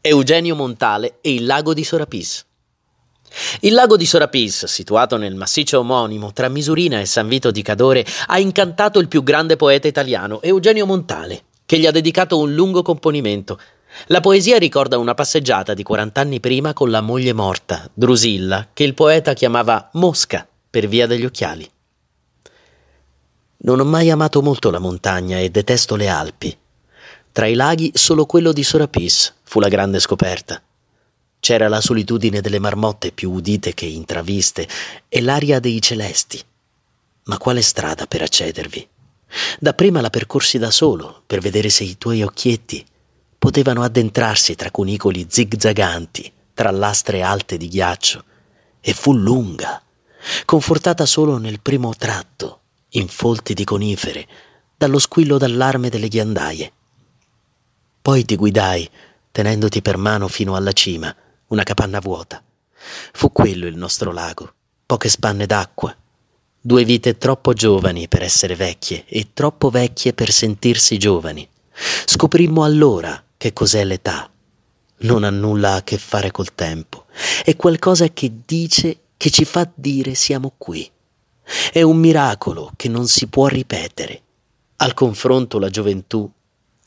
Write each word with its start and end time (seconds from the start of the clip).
Eugenio 0.00 0.54
Montale 0.54 1.18
e 1.20 1.34
il 1.34 1.44
lago 1.44 1.74
di 1.74 1.82
Sorapis. 1.82 2.46
Il 3.60 3.74
lago 3.74 3.96
di 3.96 4.06
Sorapis, 4.06 4.66
situato 4.66 5.16
nel 5.16 5.34
massiccio 5.34 5.80
omonimo 5.80 6.32
tra 6.32 6.48
Misurina 6.48 7.00
e 7.00 7.04
San 7.04 7.26
Vito 7.26 7.50
di 7.50 7.62
Cadore, 7.62 8.06
ha 8.26 8.38
incantato 8.38 9.00
il 9.00 9.08
più 9.08 9.24
grande 9.24 9.56
poeta 9.56 9.88
italiano, 9.88 10.40
Eugenio 10.40 10.86
Montale, 10.86 11.42
che 11.66 11.78
gli 11.78 11.86
ha 11.86 11.90
dedicato 11.90 12.38
un 12.38 12.54
lungo 12.54 12.82
componimento. 12.82 13.58
La 14.06 14.20
poesia 14.20 14.56
ricorda 14.58 14.98
una 14.98 15.14
passeggiata 15.14 15.74
di 15.74 15.82
40 15.82 16.20
anni 16.20 16.38
prima 16.38 16.72
con 16.74 16.90
la 16.90 17.00
moglie 17.00 17.32
morta, 17.32 17.90
Drusilla, 17.92 18.68
che 18.72 18.84
il 18.84 18.94
poeta 18.94 19.32
chiamava 19.32 19.90
Mosca 19.94 20.46
per 20.70 20.86
via 20.86 21.08
degli 21.08 21.24
occhiali. 21.24 21.68
Non 23.58 23.80
ho 23.80 23.84
mai 23.84 24.10
amato 24.10 24.42
molto 24.42 24.70
la 24.70 24.78
montagna 24.78 25.40
e 25.40 25.50
detesto 25.50 25.96
le 25.96 26.06
Alpi. 26.06 26.56
Tra 27.32 27.46
i 27.46 27.54
laghi 27.54 27.90
solo 27.94 28.26
quello 28.26 28.52
di 28.52 28.62
Sorapis 28.62 29.34
fu 29.48 29.60
la 29.60 29.68
grande 29.68 29.98
scoperta. 29.98 30.62
C'era 31.40 31.68
la 31.68 31.80
solitudine 31.80 32.42
delle 32.42 32.58
marmotte 32.58 33.12
più 33.12 33.32
udite 33.32 33.72
che 33.72 33.86
intraviste 33.86 34.68
e 35.08 35.22
l'aria 35.22 35.58
dei 35.58 35.80
celesti. 35.80 36.38
Ma 37.24 37.38
quale 37.38 37.62
strada 37.62 38.06
per 38.06 38.20
accedervi? 38.20 38.86
Dapprima 39.58 40.02
la 40.02 40.10
percorsi 40.10 40.58
da 40.58 40.70
solo 40.70 41.22
per 41.26 41.40
vedere 41.40 41.70
se 41.70 41.84
i 41.84 41.96
tuoi 41.96 42.22
occhietti 42.22 42.84
potevano 43.38 43.82
addentrarsi 43.82 44.54
tra 44.54 44.70
cunicoli 44.70 45.26
zigzaganti, 45.30 46.30
tra 46.52 46.70
lastre 46.70 47.22
alte 47.22 47.56
di 47.56 47.68
ghiaccio, 47.68 48.24
e 48.82 48.92
fu 48.92 49.14
lunga, 49.14 49.82
confortata 50.44 51.06
solo 51.06 51.38
nel 51.38 51.60
primo 51.60 51.94
tratto, 51.96 52.60
in 52.90 53.08
folti 53.08 53.54
di 53.54 53.64
conifere, 53.64 54.28
dallo 54.76 54.98
squillo 54.98 55.38
d'allarme 55.38 55.88
delle 55.88 56.08
ghiandaie. 56.08 56.72
Poi 58.02 58.24
ti 58.24 58.36
guidai, 58.36 58.88
tenendoti 59.38 59.82
per 59.82 59.98
mano 59.98 60.26
fino 60.26 60.56
alla 60.56 60.72
cima, 60.72 61.14
una 61.48 61.62
capanna 61.62 62.00
vuota. 62.00 62.42
Fu 63.12 63.30
quello 63.30 63.68
il 63.68 63.76
nostro 63.76 64.10
lago, 64.10 64.52
poche 64.84 65.08
spanne 65.08 65.46
d'acqua, 65.46 65.96
due 66.60 66.84
vite 66.84 67.18
troppo 67.18 67.52
giovani 67.52 68.08
per 68.08 68.24
essere 68.24 68.56
vecchie 68.56 69.04
e 69.06 69.28
troppo 69.34 69.70
vecchie 69.70 70.12
per 70.12 70.32
sentirsi 70.32 70.98
giovani. 70.98 71.48
Scoprimmo 72.04 72.64
allora 72.64 73.22
che 73.36 73.52
cos'è 73.52 73.84
l'età. 73.84 74.28
Non 75.02 75.22
ha 75.22 75.30
nulla 75.30 75.74
a 75.74 75.84
che 75.84 75.98
fare 75.98 76.32
col 76.32 76.52
tempo, 76.56 77.04
è 77.44 77.54
qualcosa 77.54 78.08
che 78.08 78.40
dice, 78.44 79.02
che 79.16 79.30
ci 79.30 79.44
fa 79.44 79.70
dire 79.72 80.14
siamo 80.14 80.52
qui. 80.58 80.90
È 81.72 81.80
un 81.82 81.98
miracolo 81.98 82.72
che 82.74 82.88
non 82.88 83.06
si 83.06 83.28
può 83.28 83.46
ripetere. 83.46 84.20
Al 84.78 84.94
confronto 84.94 85.60
la 85.60 85.70
gioventù 85.70 86.28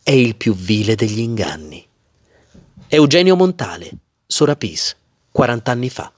è 0.04 0.12
il 0.12 0.36
più 0.36 0.54
vile 0.54 0.96
degli 0.96 1.20
inganni. 1.20 1.88
Eugenio 2.94 3.38
Montale, 3.38 3.90
Sorapis, 4.28 4.98
40 5.32 5.72
anni 5.72 5.90
fa. 5.90 6.12